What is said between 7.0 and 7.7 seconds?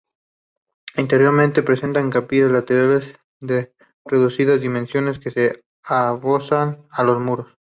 los muros.